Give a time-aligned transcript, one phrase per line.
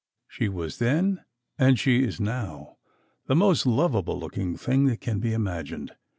[0.27, 1.23] She was then
[1.59, 2.77] and she is now
[3.27, 5.91] the most lovable looking thing that can be imagined.